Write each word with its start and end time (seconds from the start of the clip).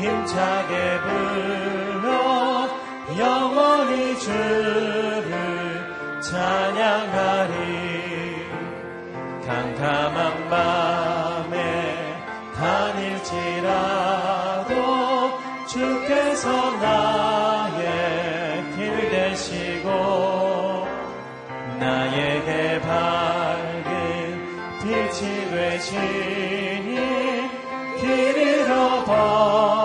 힘차게 0.00 1.00
불러 1.00 2.68
영원히 3.18 4.18
주를 4.18 5.30
찬양하리. 6.22 8.00
캄캄한 9.46 10.48
밤에 10.48 11.60
다닐지라도 12.56 13.90
주께서 15.66 16.70
나의 16.76 17.84
길 18.76 19.10
되시고 19.10 20.86
나에게 21.78 22.80
밝은 22.80 23.80
빛이 24.80 25.50
되시니 25.50 26.94
길 28.00 28.06
잃어버릴 28.36 29.79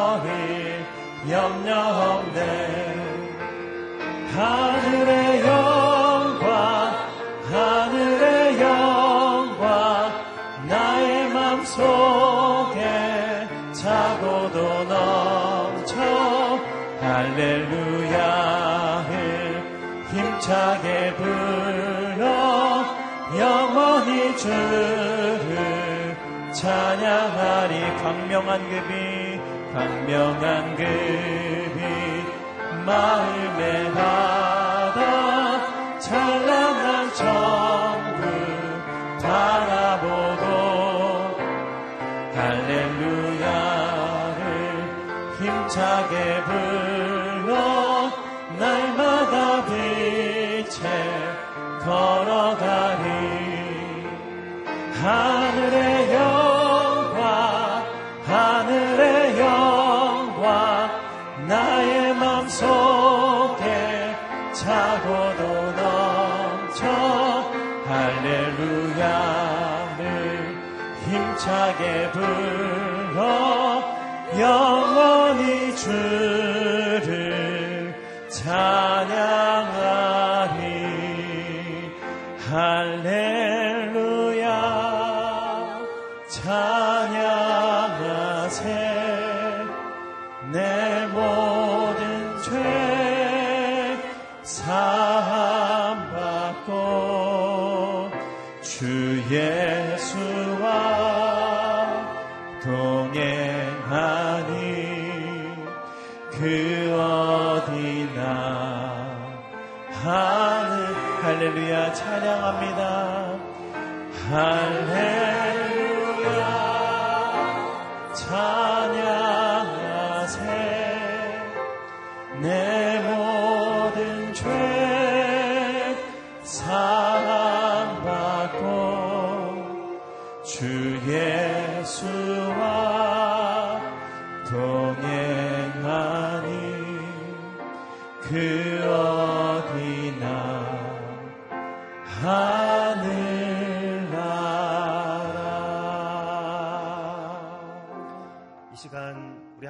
염려 1.45 1.77
없네 1.77 2.41
하늘의 4.33 5.13
영광 5.41 6.47
하늘의 7.51 8.59
영광 8.61 9.65
나의 10.67 11.29
맘속에 11.29 12.81
차고도 13.73 14.85
넘쳐 14.85 15.93
할렐루야를 16.99 18.15
힘차게 20.09 21.15
불러 21.15 22.25
영원히 23.37 24.35
주를 24.35 25.55
찬양하리. 26.51 27.97
광명한 28.01 28.69
급이 28.69 29.34
광명한 29.75 30.77
급이 30.77 31.81
마음에 32.85 33.91
받아 33.91 34.99
찬란한 35.99 37.13
천국 37.13 38.23
바라보고 39.21 40.45
할렐루야를 42.35 43.35
힘차게 45.39 46.13
불러 46.45 47.51
날마다 48.57 49.65
빛에 49.65 50.83
걸어가리 51.83 53.09
하늘의 55.01 56.13
영 56.13 56.34
속에 62.55 64.15
차고도 64.53 65.41
넘쳐 65.73 66.85
할렐루야를 67.85 68.95
힘차게 71.05 72.11
불러 72.11 73.83
영원히 74.39 75.75
주를 75.75 77.13
찬 78.29 78.74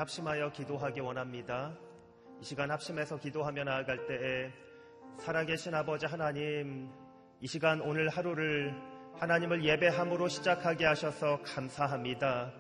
합심하여 0.06 0.52
기도하기 0.52 1.00
원합니다. 1.00 1.74
이 2.40 2.46
시간 2.46 2.70
합심해서 2.70 3.18
기도하며 3.18 3.64
나아갈 3.64 4.06
때에 4.06 4.52
살아계신 5.18 5.74
아버지 5.74 6.06
하나님, 6.06 6.92
이 7.42 7.48
시간 7.48 7.82
오늘 7.82 8.10
하루를 8.10 8.72
하나님을 9.18 9.64
예배함으로 9.64 10.28
시작하게 10.28 10.86
하셔서 10.86 11.42
감사합니다. 11.42 12.52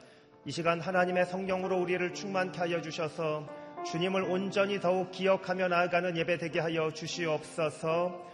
이 0.45 0.51
시간 0.51 0.81
하나님의 0.81 1.27
성령으로 1.27 1.77
우리를 1.77 2.15
충만케 2.15 2.57
하여 2.57 2.81
주셔서 2.81 3.47
주님을 3.85 4.23
온전히 4.23 4.79
더욱 4.79 5.11
기억하며 5.11 5.67
나아가는 5.67 6.17
예배 6.17 6.39
되게 6.39 6.59
하여 6.59 6.91
주시옵소서. 6.91 8.25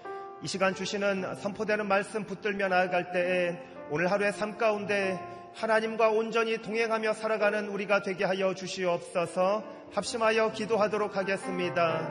이 0.41 0.47
시간 0.47 0.73
주시는 0.73 1.35
선포되는 1.35 1.85
말씀 1.85 2.23
붙들며 2.23 2.69
나아갈 2.69 3.11
때에 3.11 3.61
오늘 3.89 4.09
하루의 4.09 4.31
삶 4.31 4.57
가운데 4.57 5.19
하나님과 5.53 6.09
온전히 6.09 6.57
동행하며 6.61 7.13
살아가는 7.13 7.67
우리가 7.67 8.01
되게 8.01 8.23
하여 8.25 8.53
주시옵소서 8.53 9.63
합심하여 9.93 10.53
기도하도록 10.53 11.17
하겠습니다. 11.17 12.09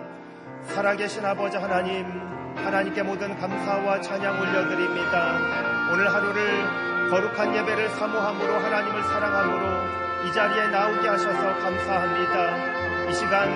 살아계신 0.64 1.24
아버지 1.24 1.56
하나님, 1.56 2.04
하나님께 2.56 3.02
모든 3.02 3.36
감사와 3.38 4.00
찬양 4.02 4.40
올려드립니다. 4.40 5.90
오늘 5.92 6.12
하루를 6.12 7.10
거룩한 7.10 7.56
예배를 7.56 7.88
사모함으로 7.90 8.54
하나님을 8.54 9.02
사랑함으로 9.02 10.28
이 10.28 10.32
자리에 10.32 10.68
나오게 10.68 11.08
하셔서 11.08 11.58
감사합니다. 11.58 13.08
이 13.08 13.14
시간 13.14 13.48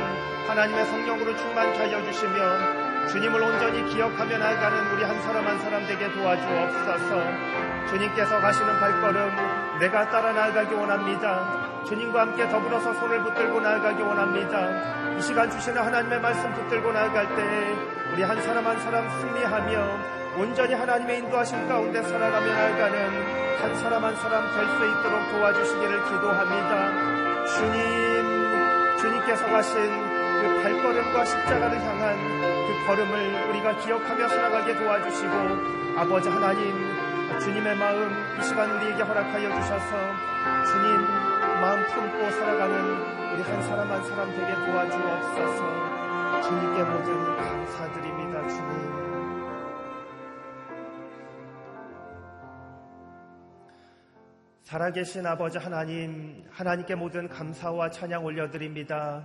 하나님의 0.48 0.86
성령으로 0.86 1.36
충만케 1.36 1.78
하여 1.78 2.02
주시며 2.04 2.83
주님을 3.08 3.40
온전히 3.42 3.84
기억하며 3.92 4.38
나아가는 4.38 4.92
우리 4.92 5.04
한 5.04 5.20
사람 5.22 5.46
한 5.46 5.58
사람 5.60 5.86
되게 5.86 6.10
도와주옵소서. 6.12 7.88
주님께서 7.90 8.40
가시는 8.40 8.80
발걸음 8.80 9.78
내가 9.78 10.08
따라 10.10 10.32
나아가기 10.32 10.74
원합니다. 10.74 11.84
주님과 11.84 12.20
함께 12.22 12.48
더불어서 12.48 12.94
손을 12.94 13.22
붙들고 13.22 13.60
나아가기 13.60 14.02
원합니다. 14.02 15.16
이 15.16 15.20
시간 15.22 15.50
주시는 15.50 15.80
하나님의 15.82 16.20
말씀 16.20 16.52
붙들고 16.54 16.92
나아갈 16.92 17.34
때 17.36 17.74
우리 18.12 18.22
한 18.22 18.40
사람 18.42 18.66
한 18.66 18.78
사람 18.80 19.08
승리하며 19.20 20.14
온전히 20.36 20.74
하나님의 20.74 21.18
인도하심 21.18 21.68
가운데 21.68 22.02
살아가며 22.02 22.46
나아가는 22.52 23.44
한 23.62 23.76
사람 23.76 24.04
한 24.04 24.16
사람 24.16 24.50
될 24.50 24.66
수 24.66 24.86
있도록 24.86 25.30
도와주시기를 25.30 26.04
기도합니다. 26.04 26.92
주님, 27.46 28.96
주님께서 28.98 29.46
가신 29.46 30.13
그그 30.44 30.62
발걸음과 30.62 31.24
십자가를 31.24 31.80
향한 31.80 32.16
그 32.66 32.86
걸음을 32.86 33.48
우리가 33.48 33.78
기억하며 33.78 34.28
살아가게 34.28 34.76
도와주시고 34.76 35.32
아버지 35.96 36.28
하나님 36.28 36.74
주님의 37.40 37.76
마음 37.76 38.12
이 38.38 38.44
시간 38.44 38.70
우리에게 38.70 39.02
허락하여 39.02 39.48
주셔서 39.54 39.96
주님 40.66 41.00
마음 41.60 41.82
품고 41.86 42.30
살아가는 42.30 43.34
우리 43.34 43.42
한 43.42 43.62
사람 43.62 43.90
한 43.90 44.04
사람 44.04 44.30
되게 44.32 44.54
도와주옵소서 44.54 46.42
주님께 46.42 46.82
모든 46.84 47.36
감사드립니다 47.36 48.48
주님 48.48 49.04
살아계신 54.64 55.24
아버지 55.24 55.58
하나님, 55.58 56.42
하나님께 56.50 56.94
모든 56.96 57.28
감사와 57.28 57.90
찬양 57.90 58.24
올려드립니다. 58.24 59.22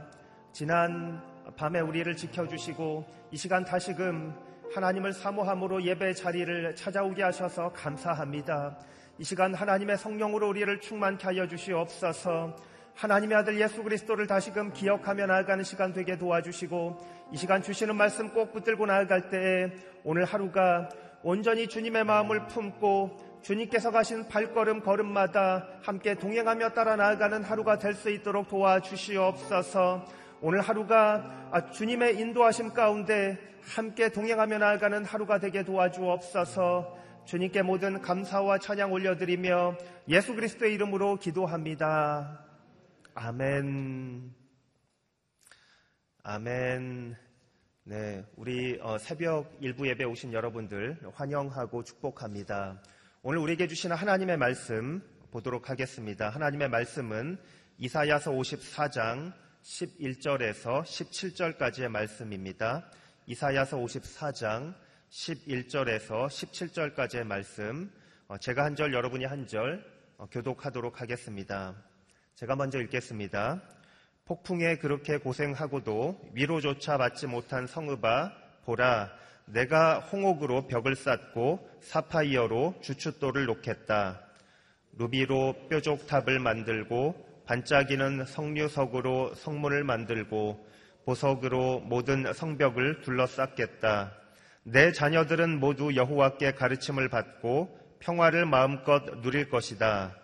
지난 0.52 1.22
밤에 1.56 1.80
우리를 1.80 2.16
지켜주시고 2.16 3.06
이 3.32 3.38
시간 3.38 3.64
다시금 3.64 4.34
하나님을 4.74 5.14
사모함으로 5.14 5.84
예배 5.84 6.14
자리를 6.14 6.76
찾아오게 6.76 7.24
하셔서 7.24 7.72
감사합니다. 7.74 8.78
이 9.18 9.24
시간 9.24 9.54
하나님의 9.54 9.98
성령으로 9.98 10.50
우리를 10.50 10.80
충만케 10.80 11.26
하여 11.26 11.48
주시옵소서 11.48 12.56
하나님의 12.96 13.38
아들 13.38 13.60
예수 13.60 13.84
그리스도를 13.84 14.28
다시금 14.28 14.74
기억하며 14.74 15.26
나아가는 15.28 15.64
시간 15.64 15.94
되게 15.94 16.18
도와주시고 16.18 16.98
이 17.32 17.38
시간 17.38 17.62
주시는 17.62 17.96
말씀 17.96 18.30
꼭 18.34 18.52
붙들고 18.52 18.86
나아갈 18.86 19.30
때에 19.30 19.72
오늘 20.04 20.26
하루가 20.26 20.90
온전히 21.24 21.68
주님의 21.68 22.04
마음을 22.04 22.48
품고 22.48 23.40
주님께서 23.42 23.92
가신 23.92 24.28
발걸음 24.28 24.82
걸음마다 24.82 25.68
함께 25.82 26.16
동행하며 26.16 26.70
따라 26.70 26.96
나아가는 26.96 27.44
하루가 27.44 27.78
될 27.78 27.94
수 27.94 28.10
있도록 28.10 28.50
도와주시옵소서. 28.50 30.19
오늘 30.42 30.62
하루가 30.62 31.70
주님의 31.74 32.18
인도하심 32.18 32.74
가운데 32.74 33.38
함께 33.62 34.10
동행하며 34.10 34.60
나아가는 34.60 35.04
하루가 35.04 35.38
되게 35.38 35.64
도와주옵소서. 35.64 36.98
주님께 37.26 37.62
모든 37.62 38.02
감사와 38.02 38.60
찬양 38.60 38.94
올려드리며 38.94 39.76
예수 40.08 40.34
그리스도의 40.36 40.74
이름으로 40.76 41.18
기도합니다. 41.18 42.46
아멘. 43.16 44.34
아멘. 46.24 47.18
네, 47.84 48.24
우리 48.38 48.80
어, 48.82 48.98
새벽 48.98 49.58
일부 49.60 49.90
예배 49.90 50.06
오신 50.06 50.32
여러분들 50.32 51.00
환영하고 51.14 51.84
축복합니다. 51.84 52.82
오늘 53.24 53.40
우리에게 53.40 53.68
주시는 53.68 53.96
하나님의 53.98 54.38
말씀 54.38 55.02
보도록 55.32 55.70
하겠습니다. 55.70 56.30
하나님의 56.30 56.70
말씀은 56.70 57.38
이사야서 57.78 58.32
54장 58.32 59.34
11절에서 59.70 60.82
17절까지의 60.82 61.90
말씀입니다. 61.90 62.90
이사야서 63.28 63.78
54장 63.78 64.74
11절에서 65.12 66.28
17절까지의 66.28 67.24
말씀, 67.24 67.92
어, 68.28 68.38
제가 68.38 68.66
한 68.66 68.76
절, 68.76 68.94
여러분이 68.94 69.26
한 69.26 69.46
절, 69.46 69.86
어, 70.18 70.26
교독하도록 70.26 71.00
하겠습니다. 71.00 71.76
제가 72.34 72.56
먼저 72.56 72.82
읽겠습니다. 72.82 73.62
폭풍에 74.26 74.78
그렇게 74.78 75.18
고생하고도 75.18 76.32
위로조차 76.34 76.98
받지 76.98 77.28
못한 77.28 77.68
성읍아, 77.68 78.32
보라, 78.66 79.12
내가 79.46 80.00
홍옥으로 80.00 80.68
벽을 80.68 80.96
쌓고 80.96 81.70
사파이어로 81.82 82.80
주춧돌을 82.82 83.46
놓겠다. 83.46 84.20
루비로 84.98 85.68
뾰족탑을 85.70 86.40
만들고 86.40 87.29
반짝이는 87.50 88.26
성류석으로 88.26 89.34
성문을 89.34 89.84
만들고 89.84 90.68
보석으로 91.06 91.80
모든 91.80 92.32
성벽을 92.32 93.02
둘러쌌겠다. 93.02 94.14
내 94.62 94.92
자녀들은 94.92 95.60
모두 95.60 95.96
여호와께 95.96 96.52
가르침을 96.52 97.10
받고 97.10 97.76
평화를 98.02 98.46
마음껏 98.46 99.04
누릴 99.24 99.50
것이다. 99.50 100.16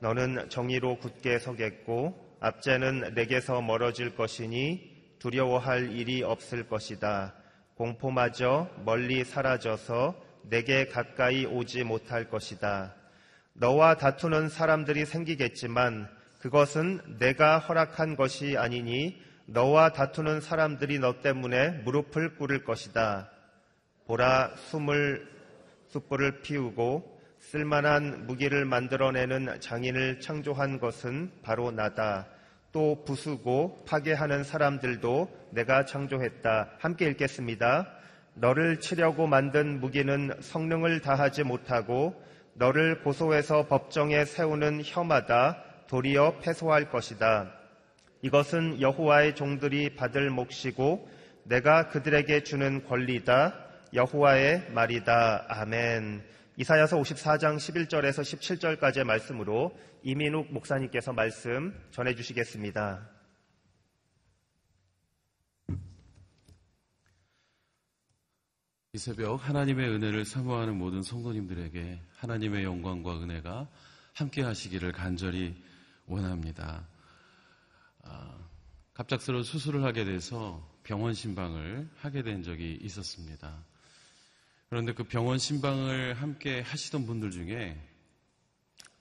너는 0.00 0.48
정의로 0.48 0.98
굳게 0.98 1.40
서겠고 1.40 2.38
압제는 2.40 3.12
내게서 3.14 3.60
멀어질 3.60 4.16
것이니 4.16 5.18
두려워할 5.18 5.92
일이 5.92 6.22
없을 6.22 6.66
것이다. 6.66 7.34
공포마저 7.74 8.70
멀리 8.82 9.24
사라져서 9.24 10.18
내게 10.48 10.86
가까이 10.86 11.44
오지 11.44 11.84
못할 11.84 12.30
것이다. 12.30 12.94
너와 13.52 13.96
다투는 13.98 14.48
사람들이 14.48 15.04
생기겠지만 15.04 16.15
그것은 16.38 17.18
내가 17.18 17.58
허락한 17.58 18.16
것이 18.16 18.56
아니니 18.56 19.20
너와 19.46 19.92
다투는 19.92 20.40
사람들이 20.40 20.98
너 20.98 21.20
때문에 21.20 21.70
무릎을 21.84 22.36
꿇을 22.36 22.64
것이다. 22.64 23.30
보라 24.06 24.52
숨을 24.56 25.28
숯불을 25.88 26.42
피우고 26.42 27.16
쓸만한 27.38 28.26
무기를 28.26 28.64
만들어내는 28.64 29.60
장인을 29.60 30.20
창조한 30.20 30.80
것은 30.80 31.30
바로 31.42 31.70
나다. 31.70 32.26
또 32.72 33.04
부수고 33.04 33.84
파괴하는 33.88 34.44
사람들도 34.44 35.48
내가 35.50 35.84
창조했다. 35.84 36.70
함께 36.78 37.06
읽겠습니다. 37.06 37.88
너를 38.34 38.80
치려고 38.80 39.26
만든 39.26 39.80
무기는 39.80 40.30
성능을 40.40 41.00
다하지 41.00 41.44
못하고 41.44 42.20
너를 42.54 43.02
고소해서 43.02 43.66
법정에 43.66 44.24
세우는 44.24 44.82
혐하다 44.84 45.62
도리어 45.88 46.38
패소할 46.38 46.90
것이다. 46.90 47.52
이것은 48.22 48.80
여호와의 48.80 49.34
종들이 49.36 49.94
받을 49.94 50.30
몫이고 50.30 51.08
내가 51.44 51.88
그들에게 51.88 52.42
주는 52.42 52.84
권리다. 52.84 53.54
여호와의 53.94 54.72
말이다. 54.72 55.46
아멘. 55.48 56.24
이사야서 56.56 56.98
54장 56.98 57.56
11절에서 57.56 58.22
17절까지의 58.80 59.04
말씀으로 59.04 59.76
이민욱 60.02 60.52
목사님께서 60.52 61.12
말씀 61.12 61.74
전해 61.90 62.14
주시겠습니다. 62.14 63.10
이 68.92 68.98
새벽 68.98 69.46
하나님의 69.46 69.90
은혜를 69.90 70.24
사모하는 70.24 70.78
모든 70.78 71.02
성도님들에게 71.02 72.00
하나님의 72.16 72.64
영광과 72.64 73.20
은혜가 73.20 73.68
함께 74.14 74.42
하시기를 74.42 74.92
간절히 74.92 75.54
원합니다. 76.06 76.86
아, 78.02 78.38
갑작스러운 78.94 79.42
수술을 79.42 79.84
하게 79.84 80.04
돼서 80.04 80.66
병원 80.82 81.14
신방을 81.14 81.90
하게 81.96 82.22
된 82.22 82.42
적이 82.42 82.78
있었습니다. 82.82 83.64
그런데 84.68 84.92
그 84.92 85.04
병원 85.04 85.38
신방을 85.38 86.14
함께 86.14 86.60
하시던 86.60 87.06
분들 87.06 87.30
중에 87.30 87.80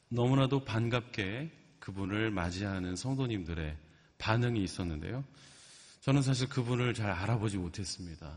너무나도 0.10 0.66
반갑게 0.66 1.52
그분을 1.80 2.32
맞이하는 2.32 2.96
성도님들의 2.96 3.78
반응이 4.18 4.64
있었는데요. 4.64 5.24
저는 6.02 6.22
사실 6.22 6.48
그분을 6.50 6.94
잘 6.94 7.12
알아보지 7.12 7.58
못했습니다. 7.58 8.36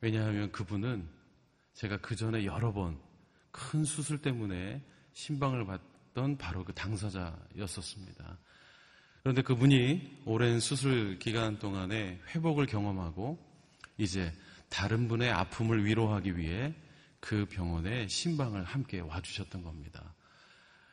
왜냐하면 0.00 0.50
그분은 0.52 1.08
제가 1.74 1.98
그 1.98 2.16
전에 2.16 2.44
여러 2.44 2.72
번 2.72 3.06
큰 3.56 3.84
수술 3.84 4.18
때문에 4.18 4.82
신방을 5.14 5.64
받 5.64 5.80
던 6.16 6.38
바로 6.38 6.64
그 6.64 6.72
당사자였었습니다. 6.72 8.38
그런데 9.22 9.42
그분이 9.42 10.22
오랜 10.24 10.60
수술 10.60 11.18
기간 11.18 11.58
동안에 11.58 12.18
회복을 12.34 12.64
경험하고 12.64 13.38
이제 13.98 14.32
다른 14.70 15.08
분의 15.08 15.30
아픔을 15.30 15.84
위로하기 15.84 16.38
위해 16.38 16.74
그 17.20 17.44
병원에 17.50 18.08
신방을 18.08 18.64
함께 18.64 19.00
와주셨던 19.00 19.62
겁니다. 19.62 20.14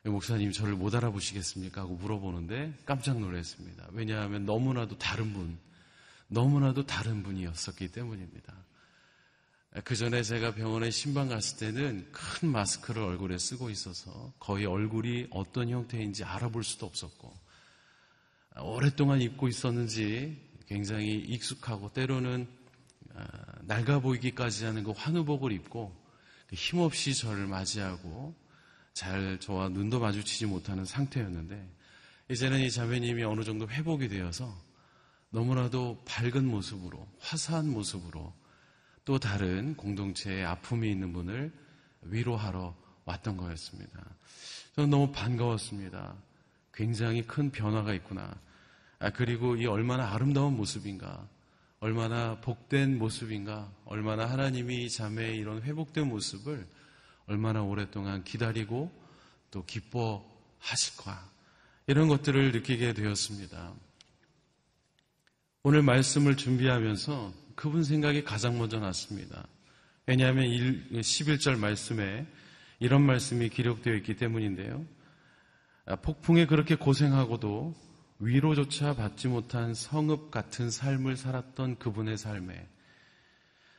목사님 0.04 0.52
저를 0.52 0.74
못 0.74 0.94
알아보시겠습니까? 0.94 1.84
하고 1.84 1.96
물어보는데 1.96 2.74
깜짝 2.86 3.18
놀랐습니다. 3.18 3.88
왜냐하면 3.94 4.46
너무나도 4.46 4.98
다른 4.98 5.32
분, 5.32 5.58
너무나도 6.28 6.86
다른 6.86 7.24
분이었었기 7.24 7.94
때문입니다. 7.94 8.54
그 9.84 9.96
전에 9.96 10.22
제가 10.22 10.54
병원에 10.54 10.92
신방 10.92 11.30
갔을 11.30 11.58
때는 11.58 12.08
큰 12.12 12.50
마스크를 12.50 13.02
얼굴에 13.02 13.38
쓰고 13.40 13.72
있어서 13.72 14.32
거의 14.40 14.66
얼굴이 14.66 15.28
어떤 15.32 15.70
형태인지 15.70 16.24
알아볼 16.24 16.64
수도 16.64 16.86
없었고, 16.86 17.34
오랫동안 18.62 19.20
입고 19.22 19.48
있었는지 19.48 20.38
굉장히 20.68 21.14
익숙하고 21.16 21.92
때로는 21.92 22.48
아, 23.16 23.28
낡아 23.62 24.00
보이기까지 24.00 24.66
하는 24.66 24.84
그 24.84 24.92
환우복을 24.92 25.52
입고 25.52 25.96
그 26.48 26.56
힘없이 26.56 27.14
저를 27.16 27.48
맞이하고 27.48 28.36
잘 28.94 29.40
저와 29.40 29.70
눈도 29.70 30.00
마주치지 30.00 30.46
못하는 30.46 30.86
상태였는데 30.86 31.68
이제는 32.32 32.60
이 32.62 32.72
자매님이 32.72 33.24
어느 33.24 33.44
정도 33.44 33.68
회복이 33.68 34.08
되어서 34.08 34.56
너무나도 35.30 36.04
밝은 36.06 36.46
모습으로 36.46 37.08
화사한 37.20 37.70
모습으로 37.70 38.34
또 39.06 39.20
다른 39.20 39.76
공동체에 39.76 40.44
아픔이 40.44 40.90
있는 40.90 41.14
분을 41.14 41.52
위로하러 42.04 42.76
왔던 43.06 43.38
거였습니다. 43.38 44.04
저는 44.76 44.90
너무 44.90 45.12
반가웠습니다. 45.12 46.16
굉장히 46.74 47.26
큰 47.26 47.52
변화가 47.52 47.94
있구나. 47.94 48.34
아, 49.00 49.10
그리고 49.10 49.56
이 49.56 49.66
얼마나 49.66 50.14
아름다운 50.14 50.56
모습인가, 50.56 51.28
얼마나 51.80 52.40
복된 52.40 52.98
모습인가, 52.98 53.70
얼마나 53.86 54.26
하나님이 54.26 54.90
자매의 54.90 55.38
이런 55.38 55.62
회복된 55.62 56.08
모습을 56.08 56.66
얼마나 57.28 57.62
오랫동안 57.62 58.24
기다리고 58.24 58.92
또 59.52 59.66
기뻐하실까. 59.66 61.32
이런 61.88 62.08
것들을 62.08 62.54
느끼게 62.54 62.94
되었습니다. 62.94 63.74
오늘 65.64 65.82
말씀을 65.82 66.38
준비하면서 66.38 67.34
그분 67.56 67.84
생각이 67.84 68.24
가장 68.24 68.58
먼저 68.58 68.80
났습니다. 68.80 69.48
왜냐하면 70.06 70.46
11절 70.46 71.58
말씀에 71.58 72.26
이런 72.80 73.04
말씀이 73.04 73.50
기록되어 73.50 73.94
있기 73.96 74.16
때문인데요. 74.16 74.86
아, 75.86 75.96
폭풍에 75.96 76.46
그렇게 76.46 76.76
고생하고도 76.76 77.74
위로조차 78.20 78.96
받지 78.96 79.28
못한 79.28 79.74
성읍 79.74 80.32
같은 80.32 80.70
삶을 80.70 81.18
살았던 81.18 81.80
그분의 81.80 82.18
삶에 82.18 82.68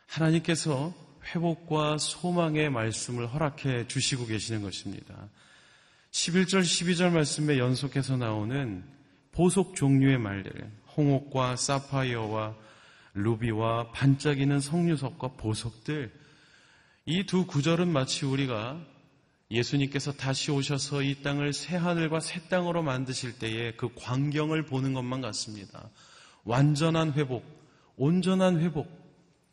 하나님께서 0.07 0.95
회복과 1.35 1.99
소망의 1.99 2.71
말씀을 2.71 3.27
허락해 3.27 3.87
주시고 3.87 4.27
계시는 4.27 4.63
것입니다. 4.63 5.29
11절, 6.11 6.61
12절 6.61 7.11
말씀에 7.11 7.59
연속해서 7.59 8.17
나오는 8.17 8.85
보석 9.33 9.75
종류의 9.75 10.19
말들, 10.19 10.71
홍옥과 10.97 11.57
사파이어와 11.57 12.55
루비와 13.15 13.93
반짝이는 13.93 14.61
석류석과 14.61 15.29
보석들, 15.37 16.13
이 17.07 17.25
두 17.25 17.47
구절은 17.47 17.93
마치 17.93 18.25
우리가 18.25 18.81
예수님께서 19.51 20.13
다시 20.13 20.51
오셔서 20.51 21.03
이 21.03 21.23
땅을 21.23 21.53
새 21.53 21.77
하늘과 21.77 22.21
새 22.21 22.41
땅으로 22.49 22.83
만드실 22.83 23.39
때에 23.39 23.73
그 23.77 23.91
광경을 23.95 24.65
보는 24.67 24.95
것만 24.95 25.21
같습니다. 25.21 25.91
완전한 26.45 27.13
회복, 27.13 27.45
온전한 27.97 28.61
회복, 28.61 28.89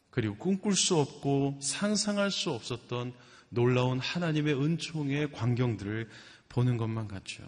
그리고 0.09 0.35
꿈꿀 0.37 0.75
수 0.75 0.97
없고 0.97 1.59
상상할 1.61 2.31
수 2.31 2.51
없었던 2.51 3.13
놀라운 3.49 3.99
하나님의 3.99 4.55
은총의 4.55 5.31
광경들을 5.33 6.09
보는 6.49 6.77
것만 6.77 7.07
같죠. 7.07 7.43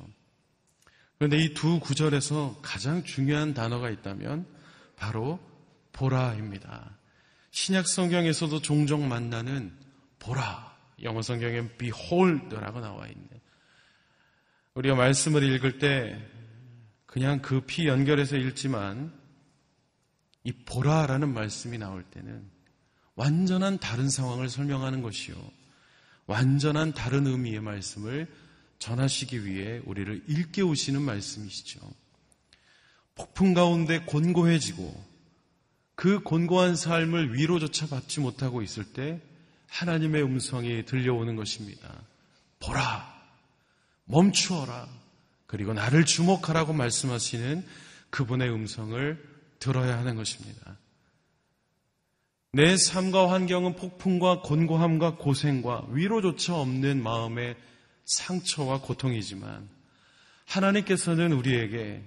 그런데 1.18 1.38
이 1.38 1.54
두 1.54 1.80
구절에서 1.80 2.60
가장 2.62 3.04
중요한 3.04 3.54
단어가 3.54 3.90
있다면 3.90 4.46
바로 4.98 5.40
보라입니다. 5.94 6.98
신약 7.52 7.88
성경에서도 7.88 8.62
종종 8.62 9.08
만나는 9.08 9.72
보라. 10.20 10.74
영어 11.04 11.22
성경엔 11.22 11.78
behold라고 11.78 12.80
나와 12.80 13.08
있는. 13.08 13.28
우리가 14.76 14.96
말씀을 14.96 15.44
읽을 15.44 15.78
때 15.78 16.20
그냥 17.06 17.42
급히 17.42 17.84
그 17.84 17.90
연결해서 17.90 18.38
읽지만 18.38 19.14
이 20.44 20.52
보라라는 20.52 21.34
말씀이 21.34 21.78
나올 21.78 22.04
때는 22.04 22.50
완전한 23.16 23.78
다른 23.78 24.10
상황을 24.10 24.50
설명하는 24.50 25.02
것이요. 25.02 25.36
완전한 26.26 26.94
다른 26.94 27.28
의미의 27.28 27.62
말씀을 27.62 28.28
전하시기 28.80 29.46
위해 29.46 29.82
우리를 29.86 30.24
일깨우시는 30.28 31.02
말씀이시죠. 31.02 31.80
폭풍 33.16 33.54
가운데 33.54 34.00
곤고해지고 34.00 35.13
그 35.96 36.22
곤고한 36.22 36.76
삶을 36.76 37.36
위로조차 37.36 37.88
받지 37.88 38.20
못하고 38.20 38.62
있을 38.62 38.84
때 38.84 39.22
하나님의 39.70 40.24
음성이 40.24 40.86
들려오는 40.86 41.36
것입니다. 41.36 41.90
보라! 42.60 43.14
멈추어라! 44.06 44.88
그리고 45.48 45.74
나를 45.74 46.06
주목하라고 46.06 46.74
말씀하시는 46.74 47.66
그분의 48.10 48.50
음성을 48.50 49.34
들어야 49.60 49.98
하는 49.98 50.16
것입니다. 50.16 50.78
내 52.52 52.78
삶과 52.78 53.32
환경은 53.32 53.76
폭풍과 53.76 54.42
곤고함과 54.42 55.16
고생과 55.16 55.88
위로조차 55.90 56.56
없는 56.56 57.02
마음의 57.02 57.56
상처와 58.06 58.82
고통이지만 58.82 59.68
하나님께서는 60.46 61.34
우리에게 61.34 62.04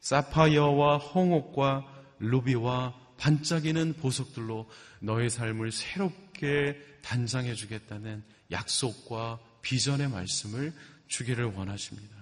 사파이어와 0.00 0.98
홍옥과 0.98 1.86
루비와 2.20 3.01
반짝이는 3.22 3.94
보석들로 4.00 4.68
너의 4.98 5.30
삶을 5.30 5.70
새롭게 5.70 6.76
단장해 7.02 7.54
주겠다는 7.54 8.24
약속과 8.50 9.38
비전의 9.62 10.08
말씀을 10.08 10.72
주기를 11.06 11.44
원하십니다. 11.44 12.16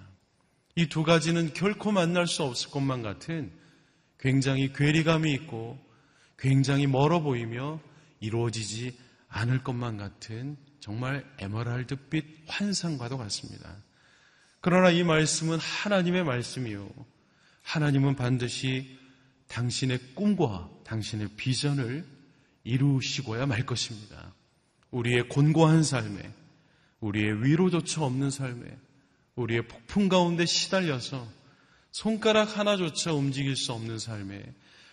이 0.77 0.87
두 0.87 1.03
가지는 1.03 1.55
결코 1.55 1.91
만날 1.91 2.27
수 2.27 2.43
없을 2.43 2.71
것만 2.71 3.01
같은 3.01 3.51
굉장히 4.19 4.75
괴리감이 4.75 5.33
있고 5.33 5.79
굉장히 6.39 6.87
멀어 6.87 7.21
보이며 7.21 7.81
이루어지지 8.21 8.99
않을 9.29 9.63
것만 9.63 9.97
같은 9.97 10.59
정말 10.81 11.25
에메랄드빛 11.39 12.45
환상과도 12.47 13.17
같습니다. 13.17 13.75
그러나 14.61 14.91
이 14.91 15.03
말씀은 15.03 15.59
하나님의 15.59 16.25
말씀이요. 16.25 16.91
하나님은 17.63 18.17
반드시 18.17 18.99
당신의 19.49 19.99
꿈과 20.15 20.69
당신의 20.91 21.29
비전을 21.37 22.05
이루시고야 22.65 23.47
말 23.47 23.65
것입니다. 23.65 24.35
우리의 24.91 25.29
곤고한 25.29 25.85
삶에, 25.85 26.35
우리의 26.99 27.45
위로조차 27.45 28.03
없는 28.03 28.31
삶에, 28.31 28.77
우리의 29.37 29.69
폭풍 29.69 30.09
가운데 30.09 30.45
시달려서 30.45 31.27
손가락 31.93 32.59
하나조차 32.59 33.13
움직일 33.13 33.55
수 33.55 33.73
없는 33.73 34.01
삶에 34.01 34.43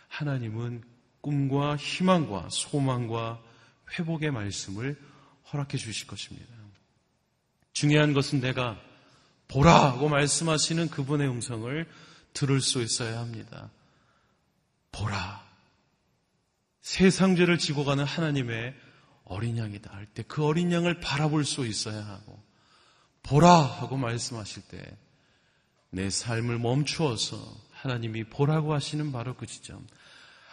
하나님은 0.08 0.84
꿈과 1.22 1.77
희망과 1.77 2.50
소망과 2.51 3.42
회복의 3.98 4.32
말씀을 4.32 5.01
허락해 5.51 5.77
주실 5.77 6.06
것입니다. 6.06 6.48
중요한 7.74 8.13
것은 8.13 8.39
내가 8.39 8.80
보라고 9.48 10.10
말씀하시는 10.10 10.89
그분의 10.89 11.27
음성을 11.27 11.88
들을 12.34 12.62
수 12.62 12.84
있어야 12.84 13.20
합니다. 13.20 13.72
보라. 14.92 15.37
세상 16.88 17.36
죄를 17.36 17.58
지고 17.58 17.84
가는 17.84 18.06
하나님의 18.06 18.74
어린 19.25 19.58
양이다 19.58 19.94
할 19.94 20.08
때 20.13 20.24
그 20.24 20.46
어린 20.46 20.72
양을 20.72 21.01
바라볼 21.01 21.44
수 21.44 21.67
있어야 21.67 22.06
하고 22.06 22.41
보라 23.24 23.50
하고 23.51 23.98
말씀하실 23.98 24.63
때 24.70 24.98
내 25.89 26.10
삶을 26.10 26.60
멈추어서 26.60 27.38
하나님이 27.72 28.25
보라고 28.25 28.74
하시는 28.74 29.12
바로 29.12 29.36
그 29.36 29.46
지점 29.46 29.86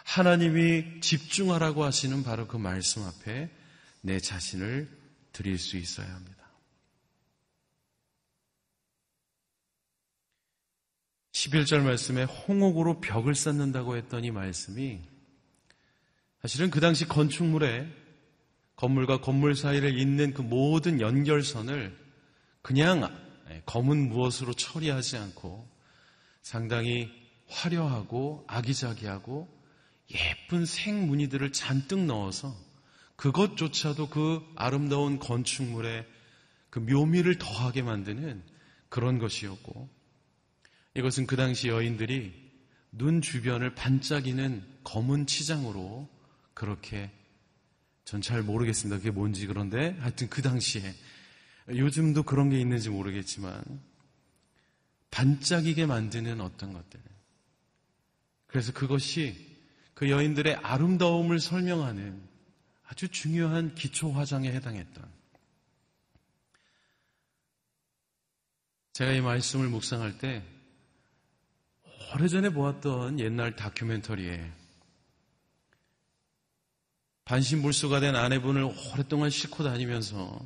하나님이 0.03 0.99
집중하라고 1.01 1.83
하시는 1.85 2.23
바로 2.23 2.47
그 2.47 2.57
말씀 2.57 3.03
앞에 3.03 3.49
내 4.01 4.19
자신을 4.19 4.89
드릴 5.31 5.57
수 5.57 5.77
있어야 5.77 6.07
합니다. 6.13 6.35
11절 11.31 11.81
말씀에 11.81 12.23
홍옥으로 12.23 12.99
벽을 13.01 13.35
쌓는다고 13.35 13.97
했던 13.97 14.23
이 14.23 14.31
말씀이 14.31 15.14
사실은 16.45 16.69
그 16.69 16.79
당시 16.79 17.07
건축물에 17.07 17.87
건물과 18.75 19.19
건물 19.21 19.55
사이를 19.55 19.97
잇는 19.97 20.35
그 20.35 20.43
모든 20.43 21.01
연결선을 21.01 21.97
그냥 22.61 23.11
검은 23.65 24.09
무엇으로 24.09 24.53
처리하지 24.53 25.17
않고 25.17 25.67
상당히 26.43 27.09
화려하고 27.47 28.43
아기자기하고 28.45 29.49
예쁜 30.11 30.67
생무늬들을 30.67 31.51
잔뜩 31.51 32.05
넣어서 32.05 32.55
그것조차도 33.15 34.09
그 34.09 34.45
아름다운 34.55 35.17
건축물에 35.17 36.05
그 36.69 36.77
묘미를 36.77 37.39
더하게 37.39 37.81
만드는 37.81 38.43
그런 38.89 39.17
것이었고 39.17 39.89
이것은 40.93 41.25
그 41.25 41.37
당시 41.37 41.69
여인들이 41.69 42.35
눈 42.91 43.23
주변을 43.23 43.73
반짝이는 43.73 44.63
검은 44.83 45.25
치장으로 45.25 46.13
그렇게 46.55 47.11
전 48.05 48.21
잘 48.21 48.43
모르겠습니다. 48.43 48.97
그게 48.97 49.09
뭔지 49.11 49.47
그런데 49.47 49.97
하여튼 49.99 50.29
그 50.29 50.41
당시에 50.41 50.93
요즘도 51.69 52.23
그런 52.23 52.49
게 52.49 52.59
있는지 52.59 52.89
모르겠지만 52.89 53.63
반짝이게 55.09 55.85
만드는 55.87 56.39
어떤 56.39 56.73
것들. 56.73 56.99
그래서 58.45 58.71
그것이 58.73 59.57
그 59.95 60.09
여인들의 60.09 60.55
아름다움을 60.55 61.39
설명하는 61.39 62.21
아주 62.83 63.07
중요한 63.07 63.73
기초 63.73 64.11
화장에 64.11 64.51
해당했던 64.51 65.03
제가 68.93 69.11
이 69.13 69.21
말씀을 69.21 69.67
묵상할 69.67 70.19
때 70.19 70.43
오래전에 72.13 72.49
보았던 72.49 73.19
옛날 73.19 73.55
다큐멘터리에 73.55 74.64
반신불수가 77.25 77.99
된 78.01 78.15
아내분을 78.15 78.63
오랫동안 78.63 79.29
싣고 79.31 79.63
다니면서 79.63 80.39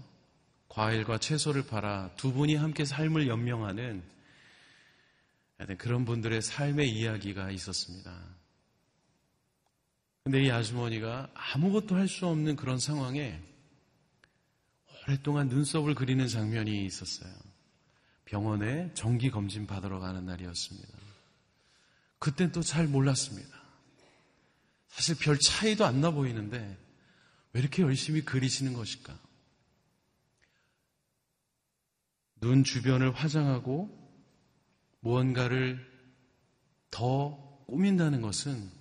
과일과 0.69 1.17
채소를 1.17 1.65
팔아 1.67 2.12
두 2.15 2.31
분이 2.31 2.55
함께 2.55 2.86
삶을 2.86 3.27
연명하는 3.27 4.01
그런 5.77 6.05
분들의 6.05 6.41
삶의 6.41 6.89
이야기가 6.89 7.51
있었습니다. 7.51 8.17
근데 10.24 10.43
이 10.45 10.51
아주머니가 10.51 11.29
아무것도 11.33 11.95
할 11.95 12.07
수 12.07 12.27
없는 12.27 12.55
그런 12.55 12.79
상황에 12.79 13.41
오랫동안 15.03 15.50
눈썹을 15.50 15.95
그리는 15.95 16.27
장면이 16.27 16.86
있었어요. 16.86 17.33
병원에 18.24 18.93
정기 18.93 19.31
검진 19.31 19.67
받으러 19.67 20.00
가는 20.00 20.25
날이었습니다. 20.25 20.88
그땐 22.19 22.51
또 22.51 22.62
잘 22.62 22.88
몰랐습니다. 22.88 23.59
사실 24.89 25.15
별 25.17 25.39
차이도 25.39 25.86
안 25.86 26.01
나 26.01 26.12
보이는데 26.12 26.77
왜 27.53 27.62
이렇게 27.62 27.81
열심히 27.84 28.22
그리시는 28.22 28.74
것일까? 28.74 29.17
눈 32.41 32.63
주변을 32.63 33.12
화장하고 33.12 33.89
무언가를 35.01 35.86
더 36.91 37.63
꾸민다는 37.67 38.22
것은 38.22 38.72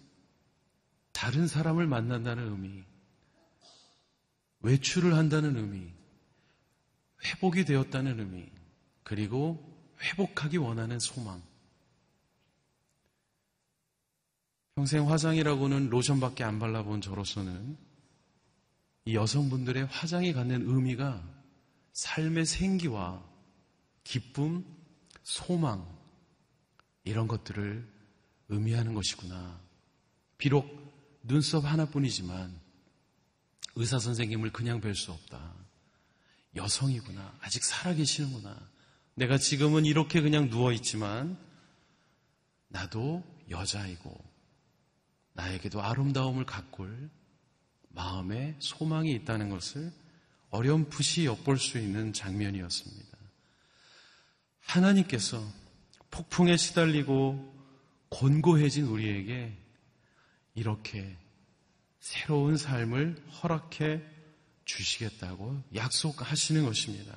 다른 1.12 1.48
사람을 1.48 1.86
만난다는 1.86 2.50
의미, 2.50 2.84
외출을 4.60 5.14
한다는 5.14 5.56
의미, 5.56 5.92
회복이 7.24 7.64
되었다는 7.64 8.20
의미, 8.20 8.50
그리고 9.02 9.64
회복하기 10.00 10.58
원하는 10.58 10.98
소망. 11.00 11.42
평생 14.78 15.10
화장이라고는 15.10 15.90
로션밖에 15.90 16.44
안 16.44 16.60
발라본 16.60 17.00
저로서는 17.00 17.76
이 19.06 19.16
여성분들의 19.16 19.86
화장이 19.86 20.32
갖는 20.32 20.70
의미가 20.70 21.20
삶의 21.94 22.46
생기와 22.46 23.20
기쁨, 24.04 24.64
소망, 25.24 25.84
이런 27.02 27.26
것들을 27.26 27.92
의미하는 28.50 28.94
것이구나. 28.94 29.60
비록 30.36 30.64
눈썹 31.24 31.64
하나뿐이지만 31.64 32.56
의사 33.74 33.98
선생님을 33.98 34.52
그냥 34.52 34.80
뵐 34.80 34.94
수 34.94 35.10
없다. 35.10 35.56
여성이구나. 36.54 37.36
아직 37.40 37.64
살아계시는구나. 37.64 38.56
내가 39.16 39.38
지금은 39.38 39.86
이렇게 39.86 40.20
그냥 40.20 40.50
누워있지만 40.50 41.36
나도 42.68 43.24
여자이고 43.50 44.27
나에게도 45.38 45.80
아름다움을 45.80 46.44
가꿀 46.44 47.10
마음에 47.90 48.56
소망이 48.58 49.12
있다는 49.12 49.50
것을 49.50 49.92
어렴풋이 50.50 51.26
엿볼 51.26 51.58
수 51.58 51.78
있는 51.78 52.12
장면이었습니다. 52.12 53.16
하나님께서 54.60 55.40
폭풍에 56.10 56.56
시달리고 56.56 57.56
곤고해진 58.08 58.86
우리에게 58.86 59.56
이렇게 60.56 61.16
새로운 62.00 62.56
삶을 62.56 63.22
허락해 63.40 64.02
주시겠다고 64.64 65.62
약속하시는 65.74 66.64
것입니다. 66.64 67.16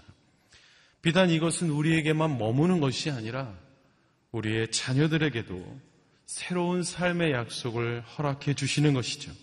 비단 1.02 1.32
이것은 1.32 1.72
우리에게만 1.72 2.38
머무는 2.38 2.82
것이 2.82 3.10
아니라 3.10 3.58
우리의 4.32 4.72
자녀들에게도 4.72 5.91
새로운 6.32 6.82
삶의 6.82 7.34
약속을 7.34 8.04
허락해 8.04 8.54
주시는 8.54 8.94
것이죠. 8.94 9.34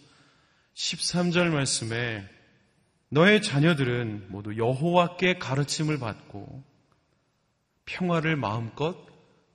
13절 0.73 1.51
말씀에 1.51 2.27
너의 3.11 3.43
자녀들은 3.43 4.29
모두 4.31 4.57
여호와께 4.57 5.39
가르침을 5.39 5.99
받고 5.99 6.65
평화를 7.85 8.37
마음껏 8.37 8.97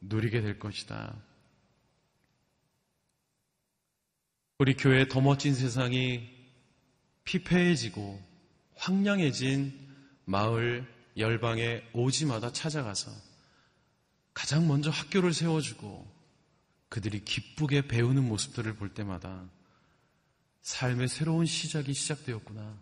누리게 0.02 0.41
될 0.41 0.60
것이다. 0.60 1.15
우리 4.60 4.76
교회의 4.76 5.10
더 5.10 5.19
멋진 5.19 5.56
세상이 5.56 6.30
피폐해지고 7.24 8.22
황량해진 8.76 9.74
마을 10.26 10.88
열방의 11.17 11.89
오지마다 11.93 12.52
찾아가서 12.52 13.10
가장 14.36 14.67
먼저 14.67 14.91
학교를 14.91 15.34
세워주고 15.34 16.12
그들이 16.94 17.26
기쁘게 17.26 17.88
배우는 17.88 18.24
모습들을 18.28 18.76
볼 18.76 18.94
때마다 18.94 19.50
삶의 20.62 21.08
새로운 21.08 21.48
시작이 21.48 21.92
시작되었구나. 21.92 22.80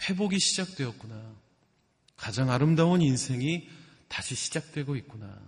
회복이 0.00 0.40
시작되었구나. 0.40 1.32
가장 2.16 2.50
아름다운 2.50 3.00
인생이 3.00 3.68
다시 4.08 4.34
시작되고 4.34 4.96
있구나. 4.96 5.40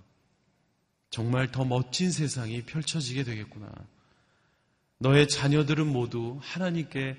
정말 1.10 1.50
더 1.50 1.64
멋진 1.64 2.12
세상이 2.12 2.62
펼쳐지게 2.62 3.24
되겠구나. 3.24 3.68
너의 4.98 5.26
자녀들은 5.26 5.84
모두 5.84 6.38
하나님께 6.42 7.16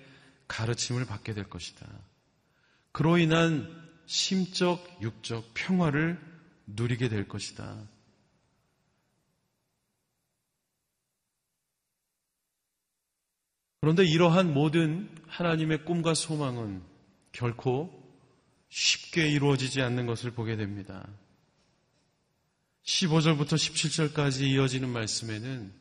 가르침을 0.48 1.04
받게 1.04 1.34
될 1.34 1.50
것이다. 1.50 1.86
그로 2.94 3.18
인한 3.18 3.70
심적, 4.06 5.00
육적 5.02 5.52
평화를 5.54 6.18
누리게 6.66 7.10
될 7.10 7.28
것이다. 7.28 7.90
그런데 13.86 14.04
이러한 14.04 14.52
모든 14.52 15.08
하나님의 15.28 15.86
꿈과 15.86 16.16
소망은 16.16 16.82
결코 17.32 17.92
쉽게 18.70 19.30
이루어지지 19.30 19.80
않는 19.84 20.08
것을 20.08 20.32
보게 20.32 20.56
됩니다. 20.56 21.08
15절부터 22.84 23.54
17절까지 23.54 24.42
이어지는 24.42 24.90
말씀에는 24.90 25.72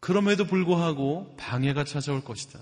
그럼에도 0.00 0.44
불구하고 0.44 1.36
방해가 1.36 1.84
찾아올 1.84 2.24
것이다. 2.24 2.58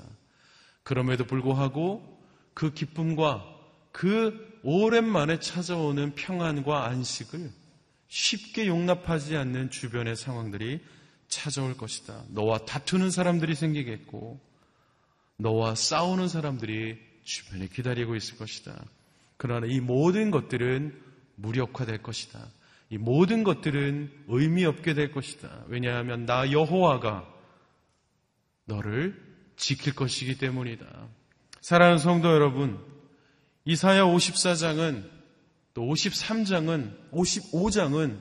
그럼에도 0.83 1.25
불구하고 1.25 2.23
그 2.53 2.75
기쁨과 2.75 3.43
그 3.91 4.61
오랜만에 4.65 5.41
찾아오는 5.41 6.15
평안과 6.15 6.89
안식을 6.89 7.51
쉽게 8.09 8.67
용납하지 8.67 9.35
않는 9.35 9.71
주변의 9.71 10.15
상황들이 10.15 10.85
찾아올 11.29 11.75
것이다. 11.75 12.25
너와 12.29 12.67
다투는 12.67 13.11
사람들이 13.11 13.55
생기겠고, 13.55 14.53
너와 15.37 15.75
싸우는 15.75 16.29
사람들이 16.29 16.99
주변에 17.25 17.69
기다리고 17.69 18.15
있을 18.17 18.37
것이다. 18.37 18.85
그러나 19.37 19.67
이 19.67 19.81
모든 19.81 20.31
것들은 20.31 21.01
무력화될 21.37 22.03
것이다. 22.03 22.47
이 22.91 22.99
모든 22.99 23.43
것들은 23.45 24.25
의미 24.29 24.65
없게 24.65 24.95
될 24.95 25.11
것이다. 25.11 25.65
왜냐하면 25.67 26.27
나 26.27 26.51
여호와가 26.51 27.29
너를 28.67 29.21
지킬 29.57 29.95
것이기 29.95 30.39
때문이다. 30.39 30.87
사랑하는 31.61 31.99
성도 31.99 32.29
여러분, 32.29 32.79
이사야 33.65 34.05
54장은 34.05 35.11
또 35.73 35.83
53장은 35.83 37.11
55장은 37.11 38.19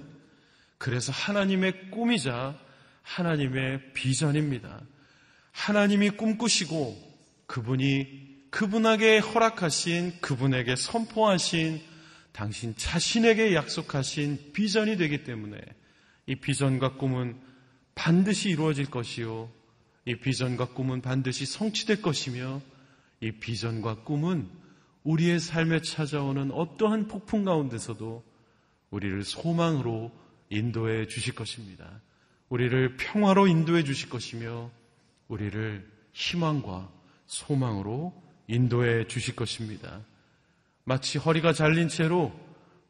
그래서 0.78 1.12
하나님의 1.12 1.92
꿈이자 1.92 2.58
하나님의 3.04 3.94
비전입니다. 3.94 4.82
하나님이 5.54 6.12
꿈꾸시고 6.12 7.14
그분이 7.46 8.50
그분에게 8.50 9.20
허락하신 9.20 10.20
그분에게 10.20 10.76
선포하신 10.76 11.82
당신 12.34 12.76
자신에게 12.76 13.56
약속하신 13.56 14.52
비전이 14.54 14.98
되기 14.98 15.24
때문에 15.24 15.58
이 16.26 16.36
비전과 16.36 16.98
꿈은 16.98 17.40
반드시 17.96 18.50
이루어질 18.50 18.90
것이요. 18.90 19.50
이 20.06 20.16
비전과 20.16 20.74
꿈은 20.74 21.02
반드시 21.02 21.46
성취될 21.46 22.02
것이며 22.02 22.62
이 23.22 23.32
비전과 23.32 24.04
꿈은 24.04 24.50
우리의 25.04 25.40
삶에 25.40 25.82
찾아오는 25.82 26.52
어떠한 26.52 27.08
폭풍 27.08 27.46
가운데서도 27.46 28.24
우리를 28.90 29.24
소망으로 29.24 30.12
인도해 30.50 31.08
주실 31.08 31.36
것입니다. 31.36 32.02
우리를 32.50 32.98
평화로 32.98 33.48
인도해 33.48 33.84
주실 33.84 34.10
것이며 34.10 34.72
우리를 35.34 35.90
희망과 36.14 36.92
소망으로 37.26 38.14
인도해 38.48 39.08
주실 39.08 39.36
것입니다. 39.36 40.02
마치 40.84 41.18
허리가 41.18 41.54
잘린 41.54 41.88
채로 41.88 42.32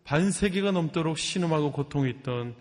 반세기가 0.03 0.71
넘도록 0.71 1.17
신음하고 1.17 1.71
고통이 1.71 2.09
있던 2.09 2.55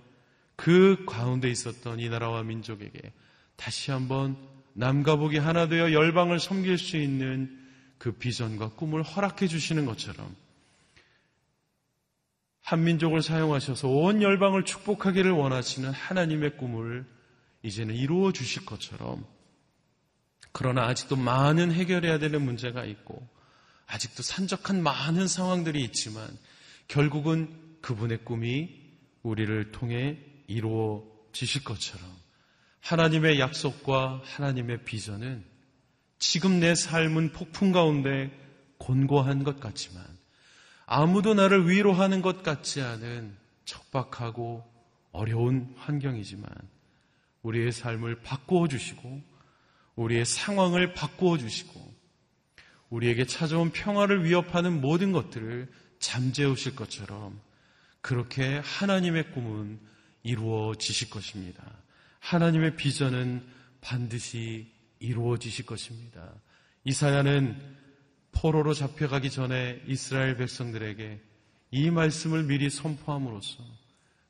그 0.55 1.05
가운데 1.07 1.51
있었던 1.51 1.99
이 1.99 2.09
나라와 2.09 2.43
민족에게 2.45 3.13
다시 3.57 3.91
한번 3.91 4.37
남과 4.75 5.17
북이 5.17 5.39
하나 5.39 5.67
되어 5.67 5.93
열방을 5.93 6.39
섬길 6.39 6.79
수 6.79 6.97
있는 6.97 7.59
그 7.99 8.13
비전과 8.13 8.71
꿈을 8.71 9.03
허락해 9.03 9.49
주시는 9.49 9.87
것처럼 9.87 10.35
한민족을 12.63 13.23
사용하셔서 13.23 13.89
온 13.89 14.23
열방을 14.23 14.65
축복하기를 14.65 15.33
원하시는 15.33 15.91
하나님의 15.91 16.57
꿈을 16.57 17.05
이제는 17.63 17.95
이루어 17.95 18.33
주실 18.33 18.65
것처럼 18.65 19.25
그러나 20.53 20.87
아직도 20.87 21.17
많은 21.17 21.73
해결해야 21.73 22.19
되는 22.19 22.43
문제가 22.43 22.85
있고 22.85 23.27
아직도 23.87 24.23
산적한 24.23 24.83
많은 24.83 25.27
상황들이 25.27 25.83
있지만 25.85 26.29
결국은 26.89 27.77
그분의 27.81 28.25
꿈이 28.25 28.71
우리를 29.23 29.73
통해 29.73 30.19
이루어 30.47 31.05
지실 31.33 31.65
것처럼 31.65 32.07
하나님의 32.81 33.41
약속과 33.41 34.23
하나님의 34.25 34.85
비전은 34.85 35.45
지금 36.19 36.61
내 36.61 36.75
삶은 36.75 37.33
폭풍 37.33 37.73
가운데 37.73 38.31
곤고한 38.79 39.45
것 39.45 39.61
같지만 39.61 40.05
아무도 40.87 41.35
나를 41.35 41.69
위로하는 41.69 42.23
것 42.23 42.43
같지 42.43 42.81
않은 42.83 43.37
척박하고 43.65 44.65
어려운 45.13 45.73
환경이지만 45.79 46.49
우리의 47.43 47.73
삶을 47.73 48.23
바꾸어 48.23 48.69
주시고 48.69 49.32
우리의 49.97 50.25
상황을 50.25 50.95
바꾸어 50.95 51.39
주시고 51.39 51.93
우리에게 52.91 53.27
찾아온 53.27 53.71
평화를 53.71 54.25
위협하는 54.25 54.81
모든 54.81 55.13
것들을 55.13 55.71
잠재우실 55.99 56.77
것처럼 56.77 57.41
그렇게 58.01 58.59
하나님의 58.59 59.33
꿈은 59.33 59.79
이루어지실 60.23 61.11
것입니다. 61.11 61.65
하나님의 62.21 62.77
비전은 62.77 63.43
반드시 63.81 64.71
이루어지실 64.99 65.67
것입니다. 65.67 66.33
이사야는 66.85 67.59
포로로 68.33 68.75
잡혀가기 68.75 69.31
전에 69.31 69.83
이스라엘 69.87 70.37
백성들에게 70.37 71.21
이 71.71 71.91
말씀을 71.91 72.45
미리 72.45 72.71
선포함으로써 72.71 73.63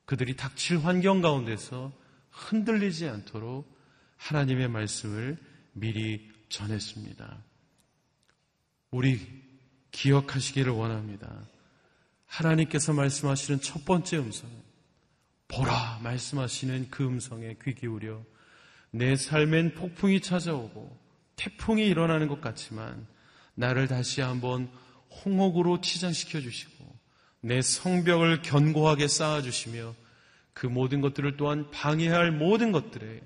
그들이 0.05 0.35
닥칠 0.35 0.79
환경 0.79 1.21
가운데서 1.21 1.91
흔들리지 2.31 3.07
않도록 3.07 3.71
하나님의 4.17 4.69
말씀을 4.69 5.37
미리 5.73 6.31
전했습니다. 6.49 7.43
우리 8.91 9.19
기억하시기를 9.91 10.71
원합니다. 10.71 11.47
하나님께서 12.25 12.93
말씀하시는 12.93 13.61
첫 13.61 13.85
번째 13.85 14.17
음성, 14.17 14.49
보라 15.47 15.99
말씀하시는 16.01 16.89
그 16.89 17.05
음성에 17.05 17.57
귀 17.63 17.75
기울여 17.75 18.23
내 18.91 19.15
삶엔 19.15 19.73
폭풍이 19.75 20.21
찾아오고 20.21 20.99
태풍이 21.35 21.85
일어나는 21.85 22.27
것 22.27 22.41
같지만 22.41 23.07
나를 23.55 23.87
다시 23.87 24.21
한번 24.21 24.69
홍옥으로 25.25 25.81
치장시켜 25.81 26.41
주시고 26.41 26.83
내 27.41 27.61
성벽을 27.61 28.41
견고하게 28.41 29.07
쌓아주시며 29.07 29.95
그 30.53 30.67
모든 30.67 31.01
것들을 31.01 31.37
또한 31.37 31.69
방해할 31.71 32.31
모든 32.31 32.71
것들에 32.71 33.21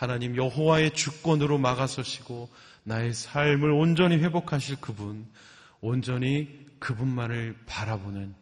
하나님 0.00 0.34
여호와의 0.34 0.92
주권으로 0.92 1.58
막아서시고 1.58 2.48
나의 2.84 3.12
삶을 3.12 3.70
온전히 3.70 4.16
회복하실 4.16 4.76
그분, 4.80 5.26
온전히 5.82 6.48
그분만을 6.78 7.54
바라보는 7.66 8.34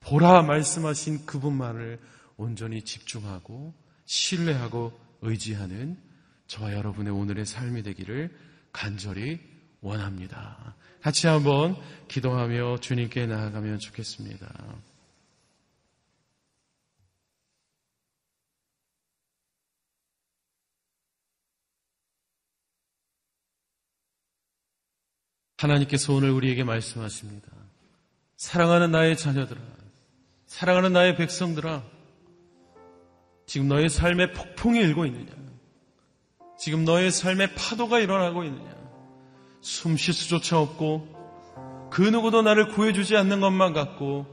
보라 0.00 0.42
말씀하신 0.42 1.26
그분만을 1.26 2.00
온전히 2.36 2.82
집중하고 2.82 3.72
신뢰하고 4.06 4.98
의지하는 5.22 5.96
저와 6.48 6.72
여러분의 6.72 7.12
오늘의 7.12 7.46
삶이 7.46 7.84
되기를 7.84 8.36
간절히 8.72 9.38
원합니다. 9.80 10.74
같이 11.00 11.28
한번 11.28 11.76
기도하며 12.08 12.78
주님께 12.78 13.26
나아가면 13.26 13.78
좋겠습니다. 13.78 14.48
하나님께서 25.64 26.12
오늘 26.12 26.30
우리에게 26.30 26.62
말씀하십니다. 26.62 27.48
사랑하는 28.36 28.90
나의 28.90 29.16
자녀들아, 29.16 29.60
사랑하는 30.46 30.92
나의 30.92 31.16
백성들아, 31.16 31.82
지금 33.46 33.68
너의 33.68 33.88
삶에 33.88 34.32
폭풍이 34.32 34.78
일고 34.78 35.06
있느냐? 35.06 35.32
지금 36.58 36.84
너의 36.84 37.10
삶에 37.10 37.54
파도가 37.54 38.00
일어나고 38.00 38.44
있느냐? 38.44 38.74
숨 39.60 39.96
쉴 39.96 40.12
수조차 40.12 40.60
없고 40.60 41.88
그 41.90 42.02
누구도 42.02 42.42
나를 42.42 42.68
구해주지 42.68 43.16
않는 43.16 43.40
것만 43.40 43.72
같고 43.72 44.26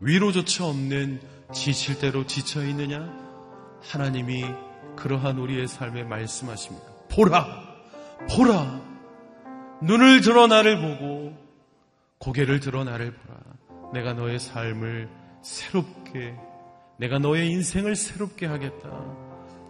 위로조차 0.00 0.66
없는 0.66 1.20
지칠 1.52 1.98
대로 1.98 2.26
지쳐 2.26 2.64
있느냐? 2.66 3.12
하나님이 3.82 4.44
그러한 4.96 5.38
우리의 5.38 5.68
삶에 5.68 6.04
말씀하십니다. 6.04 6.86
보라! 7.10 7.64
보라! 8.30 8.87
눈을 9.82 10.20
들어 10.20 10.46
나를 10.46 10.80
보고 10.80 11.36
고개를 12.18 12.60
들어 12.60 12.84
나를 12.84 13.12
보라. 13.12 13.38
내가 13.92 14.12
너의 14.12 14.38
삶을 14.38 15.08
새롭게, 15.42 16.34
내가 16.98 17.18
너의 17.18 17.50
인생을 17.50 17.96
새롭게 17.96 18.46
하겠다. 18.46 18.88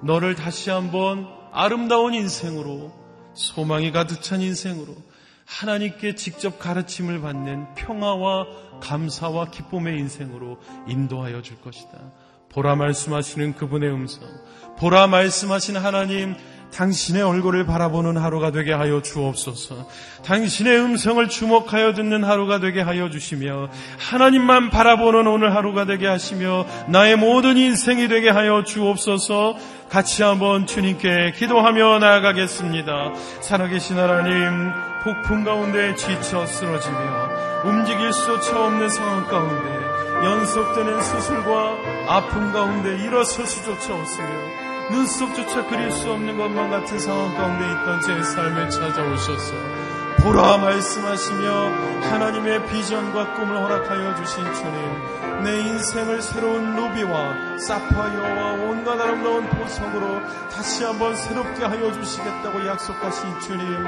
너를 0.03 0.35
다시 0.35 0.71
한번 0.71 1.27
아름다운 1.53 2.15
인생으로, 2.15 2.93
소망이 3.35 3.93
가득 3.93 4.23
찬 4.23 4.41
인생으로, 4.41 4.97
하나님께 5.45 6.15
직접 6.15 6.59
가르침을 6.59 7.21
받는 7.21 7.75
평화와 7.75 8.47
감사와 8.81 9.51
기쁨의 9.51 9.99
인생으로 9.99 10.59
인도하여 10.87 11.43
줄 11.43 11.61
것이다. 11.61 12.13
보라 12.51 12.77
말씀하시는 12.77 13.55
그분의 13.55 13.91
음성, 13.91 14.25
보라 14.79 15.07
말씀하신 15.07 15.77
하나님, 15.77 16.35
당신의 16.73 17.23
얼굴을 17.23 17.67
바라보는 17.67 18.17
하루가 18.17 18.51
되게 18.51 18.73
하여 18.73 19.03
주옵소서. 19.03 19.89
당신의 20.25 20.79
음성을 20.79 21.29
주목하여 21.29 21.95
듣는 21.95 22.25
하루가 22.25 22.61
되게 22.61 22.81
하여 22.81 23.11
주시며 23.11 23.69
하나님만 23.99 24.71
바라보는 24.71 25.27
오늘 25.27 25.55
하루가 25.55 25.85
되게 25.85 26.07
하시며 26.07 26.67
나의 26.89 27.17
모든 27.17 27.57
인생이 27.57 28.09
되게 28.09 28.29
하여 28.31 28.63
주옵소서. 28.65 29.57
같이 29.89 30.23
한번 30.23 30.67
주님께 30.67 31.33
기도하며 31.37 31.99
나아가겠습니다. 32.01 33.13
살아계신 33.41 33.99
하나님, 33.99 34.71
폭풍 35.03 35.45
가운데 35.45 35.95
지쳐 35.95 36.45
쓰러지며 36.45 37.29
움직일 37.65 38.13
수조차 38.13 38.67
없는 38.67 38.89
상황 38.89 39.27
가운데 39.27 39.89
연속되는 40.25 41.01
수술과 41.01 41.77
아픔 42.09 42.53
가운데 42.53 43.03
일어설 43.05 43.47
수조차 43.47 43.95
없으며 43.95 44.68
눈썹조차 44.91 45.67
그릴 45.67 45.91
수 45.93 46.11
없는 46.11 46.37
것만 46.37 46.71
같은 46.71 46.99
상황 46.99 47.35
가운데 47.35 47.65
있던 47.73 48.01
제 48.01 48.23
삶을 48.23 48.71
찾아오셔서 48.71 49.55
보라 50.23 50.59
말씀하시며 50.59 52.01
하나님의 52.11 52.67
비전과 52.67 53.35
꿈을 53.35 53.57
허락하여 53.57 54.17
주신 54.17 54.45
주님 54.55 55.45
내 55.45 55.61
인생을 55.61 56.21
새로운 56.21 56.75
루비와 56.75 57.59
사파이어와 57.59 58.53
온갖 58.55 59.01
아름다운 59.01 59.49
보석으로 59.49 60.21
다시 60.51 60.85
한번 60.85 61.15
새롭게 61.15 61.65
하여 61.65 61.93
주시겠다고 61.93 62.67
약속하신 62.67 63.41
주님 63.41 63.85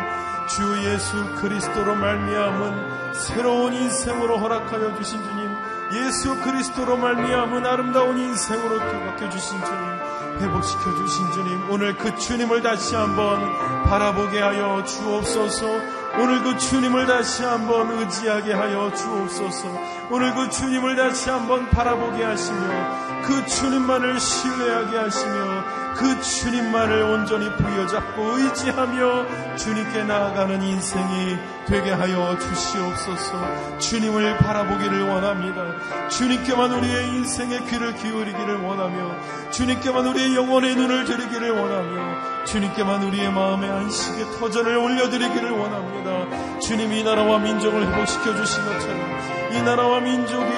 주 0.48 0.84
예수 0.84 1.34
그리스도로 1.36 1.96
말미암은 1.96 3.14
새로운 3.14 3.72
인생으로 3.72 4.38
허락하여 4.38 4.94
주신 4.96 5.22
주님 5.24 5.50
예수 5.92 6.40
그리스도로 6.40 6.96
말미암은 6.96 7.66
아름다운 7.66 8.18
인생으로 8.18 8.78
바뀌어 8.78 9.28
주신 9.30 9.64
주님 9.64 10.10
회복시켜 10.40 10.94
주신 10.96 11.31
주님 11.33 11.70
오늘 11.70 11.96
그 11.96 12.16
주님을 12.16 12.62
다시 12.62 12.94
한번 12.94 13.85
바라보게 13.85 14.40
하여 14.40 14.83
주옵소서 14.85 16.00
오늘 16.18 16.42
그 16.42 16.59
주님을 16.59 17.07
다시 17.07 17.44
한번 17.44 17.90
의지하게 17.92 18.53
하여 18.53 18.92
주옵소서. 18.92 19.68
오늘 20.11 20.35
그 20.35 20.50
주님을 20.50 20.96
다시 20.96 21.31
한번 21.31 21.70
바라보게 21.70 22.24
하시며 22.24 23.22
그 23.22 23.46
주님만을 23.46 24.18
신뢰하게 24.18 24.96
하시며 24.96 25.60
그 25.94 26.20
주님만을 26.20 27.03
온전히 27.03 27.50
부여잡고 27.57 28.38
의지하며 28.38 29.57
주님께 29.57 30.05
나아가는 30.05 30.62
인생이 30.62 31.37
되게 31.66 31.90
하여 31.90 32.37
주시옵소서. 32.38 33.79
주님을 33.79 34.38
바라보기를 34.38 35.09
원합니다. 35.09 36.09
주님께만 36.09 36.72
우리의 36.72 37.09
인생의 37.09 37.66
귀를 37.66 37.94
기울이기를 37.94 38.62
원하며 38.62 39.50
주님께만 39.50 40.07
우리의 40.07 40.37
영혼의 40.37 40.76
눈을 40.76 41.05
들이기를 41.05 41.50
원하며 41.50 42.44
주님께만 42.44 43.03
우리의 43.03 43.31
마음의 43.33 43.70
안식의 43.70 44.24
터전을 44.38 44.76
올려드리기를 44.76 45.50
원합니다. 45.50 46.59
주님이 46.61 47.05
나라와 47.05 47.38
민족을 47.38 47.87
회복시켜 47.87 48.35
주신 48.35 48.64
것처럼 48.64 49.53
이 49.53 49.62
나라와 49.62 50.00
민족이 50.00 50.53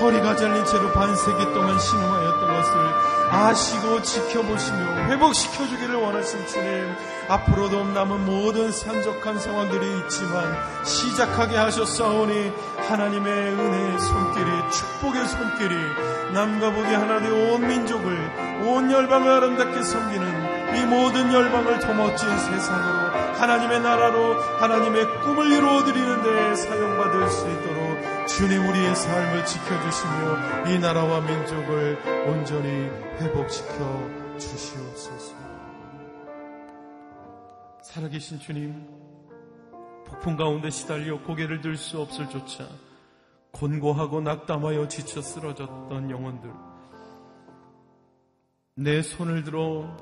허리가 0.00 0.34
잘린 0.34 0.64
채로 0.64 0.92
반세기 0.92 1.44
동안 1.52 1.78
신음하였던 1.78 2.29
것을 2.60 3.30
아시고 3.30 4.02
지켜보시며 4.02 5.08
회복시켜 5.08 5.66
주기를 5.66 5.94
원하신 5.94 6.46
주님 6.46 6.94
앞으로도 7.28 7.84
남은 7.84 8.24
모든 8.24 8.70
산적한 8.72 9.38
상황들이 9.38 10.00
있지만 10.00 10.84
시작하게 10.84 11.56
하셨사오니 11.56 12.52
하나님의 12.88 13.52
은혜의 13.52 13.98
손길이 14.00 14.50
축복의 14.70 15.26
손길이 15.28 15.74
남과 16.34 16.72
북이 16.72 16.92
하나 16.92 17.20
되어 17.20 17.54
온 17.54 17.66
민족을 17.66 18.60
온 18.62 18.90
열방을 18.90 19.30
아름답게 19.30 19.82
섬기는 19.82 20.76
이 20.76 20.86
모든 20.86 21.32
열방을 21.32 21.80
더 21.80 21.94
멋진 21.94 22.28
세상으로 22.28 23.10
하나님의 23.38 23.80
나라로 23.80 24.40
하나님의 24.58 25.20
꿈을 25.20 25.50
이루어드리는 25.50 26.22
데 26.22 26.54
사용받을 26.56 27.30
수 27.30 27.48
있도록 27.48 27.79
주님 28.36 28.66
우리의 28.68 28.94
삶을 28.94 29.44
지켜주시며 29.44 30.70
이 30.70 30.78
나라와 30.78 31.20
민족을 31.20 31.98
온전히 32.26 32.68
회복시켜 33.18 34.38
주시옵소서. 34.38 35.34
살아계신 37.82 38.38
주님, 38.38 38.86
폭풍 40.06 40.36
가운데 40.36 40.70
시달려 40.70 41.20
고개를 41.22 41.60
들 41.60 41.76
수 41.76 42.00
없을 42.00 42.28
조차 42.30 42.66
곤고하고 43.52 44.20
낙담하여 44.20 44.88
지쳐 44.88 45.20
쓰러졌던 45.20 46.10
영혼들. 46.10 46.50
내 48.76 49.02
손을 49.02 49.44
들어, 49.44 49.96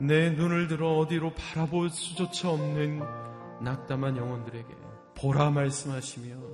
내 0.00 0.30
눈을 0.30 0.66
들어 0.68 0.96
어디로 0.98 1.34
바라볼 1.34 1.90
수조차 1.90 2.50
없는 2.50 3.02
낙담한 3.60 4.16
영혼들에게 4.16 4.68
보라 5.14 5.50
말씀하시며 5.50 6.51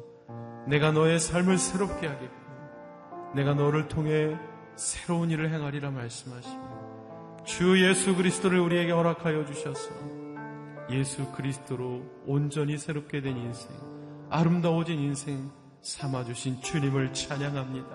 내가 0.68 0.92
너의 0.92 1.18
삶을 1.18 1.57
새롭게 1.57 2.07
하겠고 2.07 3.33
내가 3.35 3.54
너를 3.54 3.88
통해 3.88 4.37
새로운 4.76 5.31
일을 5.31 5.50
행하리라 5.50 5.90
말씀하시며 5.90 7.44
주 7.44 7.83
예수 7.83 8.14
그리스도를 8.14 8.61
우리에게 8.61 8.92
허락하여 8.92 9.46
주셔서 9.46 9.90
예수 10.90 11.24
그리스도로 11.33 12.02
온전히 12.26 12.76
새롭게 12.76 13.22
된 13.22 13.37
인생 13.37 13.70
아름다워진 14.31 14.98
인생 14.98 15.50
삼아주신 15.81 16.61
주님을 16.61 17.14
찬양합니다. 17.14 17.88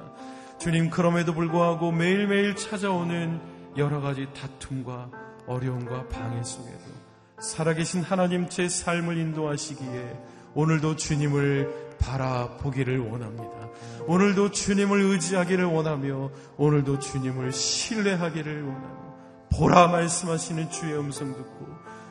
주님 0.57 0.89
그럼에도 0.89 1.33
불구하고 1.33 1.91
매일매일 1.91 2.55
찾아오는 2.55 3.39
여러 3.77 4.01
가지 4.01 4.27
다툼과 4.33 5.11
어려움과 5.45 6.07
방해 6.07 6.41
속에도 6.43 6.79
살아계신 7.39 8.01
하나님 8.01 8.49
제 8.49 8.67
삶을 8.67 9.17
인도하시기에 9.17 10.23
오늘도 10.55 10.95
주님을 10.95 11.92
바라보기를 12.03 12.99
원합니다. 12.99 13.69
오늘도 14.07 14.51
주님을 14.51 14.99
의지하기를 14.99 15.65
원하며 15.65 16.31
오늘도 16.57 16.99
주님을 16.99 17.51
신뢰하기를 17.51 18.63
원하며 18.63 19.03
보라 19.53 19.87
말씀하시는 19.87 20.69
주의 20.69 20.97
음성 20.97 21.33
듣고 21.33 21.67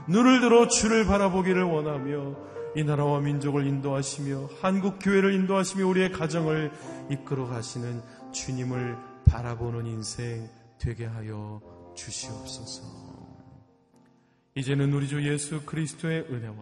눈을 0.09 0.41
들어 0.41 0.67
주를 0.69 1.05
바라보기를 1.05 1.63
원하며 1.65 2.53
이 2.75 2.85
나라와 2.85 3.21
민족을 3.21 3.67
인도하시며 3.67 4.49
한국 4.61 4.99
교회를 4.99 5.35
인도하시며 5.35 5.87
우리의 5.87 6.11
가정을 6.13 6.73
이끌어 7.11 7.47
가시는 7.47 8.01
주님을 8.33 8.97
바라보는 9.27 9.87
인생 9.87 10.49
되게 10.79 11.05
하여 11.05 11.61
주시옵소서. 11.95 12.83
이제는 14.55 14.93
우리 14.93 15.07
주 15.07 15.23
예수 15.31 15.63
그리스도의 15.65 16.27
은혜와 16.31 16.57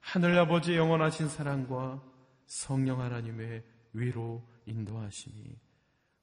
하늘 0.00 0.38
아버지의 0.38 0.78
영원하신 0.78 1.28
사랑과 1.28 2.00
성령 2.50 3.00
하나님의 3.00 3.62
위로 3.92 4.44
인도하심이 4.66 5.56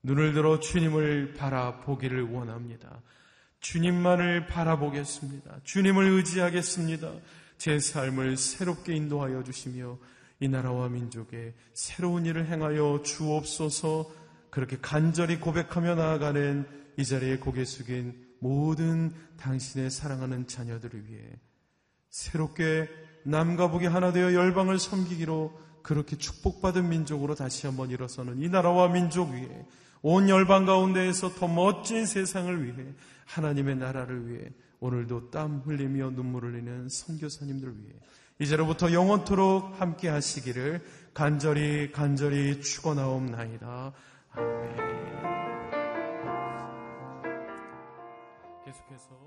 눈을 0.03 0.33
들어 0.33 0.59
주님을 0.59 1.33
바라보기를 1.35 2.23
원합니다. 2.23 3.01
주님만을 3.61 4.47
바라보겠습니다. 4.47 5.61
주님을 5.63 6.03
의지하겠습니다. 6.03 7.13
제 7.57 7.79
삶을 7.79 8.35
새롭게 8.35 8.93
인도하여 8.93 9.41
주시며 9.43 9.97
이 10.41 10.49
나라와 10.49 10.89
민족에 10.89 11.55
새로운 11.73 12.25
일을 12.25 12.47
행하여 12.47 13.03
주옵소서 13.05 14.11
그렇게 14.49 14.77
간절히 14.81 15.39
고백하며 15.39 15.95
나아가는 15.95 16.67
이 16.97 17.05
자리에 17.05 17.37
고개 17.37 17.63
숙인 17.63 18.27
모든 18.39 19.13
당신의 19.37 19.89
사랑하는 19.89 20.47
자녀들을 20.47 21.07
위해 21.07 21.21
새롭게 22.09 22.89
남과 23.23 23.71
북이 23.71 23.85
하나 23.85 24.11
되어 24.11 24.33
열방을 24.33 24.77
섬기기로 24.77 25.67
그렇게 25.83 26.17
축복받은 26.17 26.89
민족으로 26.89 27.35
다시 27.35 27.65
한번 27.67 27.89
일어서는 27.89 28.41
이 28.41 28.49
나라와 28.49 28.87
민족 28.87 29.31
위에 29.31 29.65
온 30.01 30.29
열방 30.29 30.65
가운데에서 30.65 31.33
더 31.33 31.47
멋진 31.47 32.05
세상을 32.05 32.63
위해 32.63 32.87
하나님의 33.25 33.77
나라를 33.77 34.29
위해 34.29 34.49
오늘도 34.79 35.31
땀 35.31 35.61
흘리며 35.65 36.11
눈물을 36.11 36.53
흘리는 36.53 36.89
선교사님들 36.89 37.69
위해 37.79 37.93
이제로부터 38.39 38.93
영원토록 38.93 39.81
함께 39.81 40.09
하시기를 40.09 40.81
간절히 41.13 41.91
간절히 41.91 42.61
축원하옵나이다. 42.61 43.93
아멘. 44.31 44.75
계속해서 48.65 49.26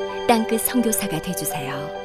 땅끝 0.31 0.61
성교사가 0.61 1.21
되주세요 1.21 2.00